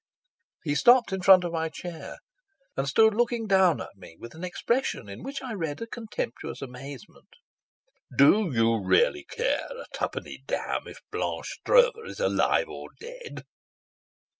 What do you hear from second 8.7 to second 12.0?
really care a twopenny damn if Blanche Stroeve